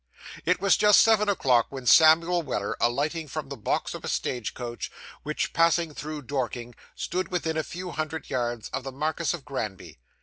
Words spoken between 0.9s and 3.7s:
seven o'clock when Samuel Weller, alighting from the